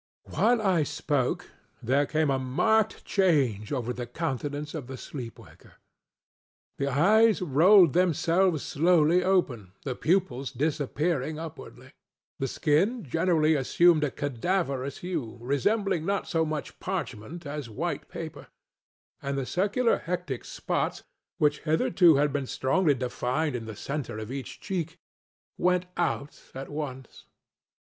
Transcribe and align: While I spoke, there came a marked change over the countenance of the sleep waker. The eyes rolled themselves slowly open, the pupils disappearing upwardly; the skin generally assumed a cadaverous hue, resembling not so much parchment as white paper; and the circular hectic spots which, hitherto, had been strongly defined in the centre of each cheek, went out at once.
While 0.23 0.63
I 0.63 0.81
spoke, 0.81 1.45
there 1.83 2.07
came 2.07 2.31
a 2.31 2.39
marked 2.39 3.05
change 3.05 3.71
over 3.71 3.93
the 3.93 4.07
countenance 4.07 4.73
of 4.73 4.87
the 4.87 4.97
sleep 4.97 5.37
waker. 5.37 5.73
The 6.79 6.87
eyes 6.87 7.39
rolled 7.39 7.93
themselves 7.93 8.63
slowly 8.63 9.23
open, 9.23 9.73
the 9.83 9.93
pupils 9.93 10.51
disappearing 10.51 11.37
upwardly; 11.37 11.91
the 12.39 12.47
skin 12.47 13.03
generally 13.03 13.53
assumed 13.53 14.03
a 14.03 14.09
cadaverous 14.09 14.97
hue, 15.05 15.37
resembling 15.39 16.03
not 16.03 16.27
so 16.27 16.45
much 16.45 16.79
parchment 16.79 17.45
as 17.45 17.69
white 17.69 18.09
paper; 18.09 18.47
and 19.21 19.37
the 19.37 19.45
circular 19.45 19.99
hectic 19.99 20.45
spots 20.45 21.03
which, 21.37 21.59
hitherto, 21.59 22.15
had 22.15 22.33
been 22.33 22.47
strongly 22.47 22.95
defined 22.95 23.55
in 23.55 23.65
the 23.65 23.75
centre 23.75 24.17
of 24.17 24.31
each 24.31 24.59
cheek, 24.59 24.97
went 25.59 25.85
out 25.95 26.41
at 26.55 26.69
once. 26.69 27.25